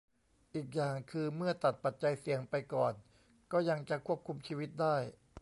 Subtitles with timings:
[0.53, 2.93] อีกอย่างคือเมื่อตัดปัจจัยเสี่ยงไปก่อน
[3.51, 4.95] ก็ยังจะควบคุมชีวิตได้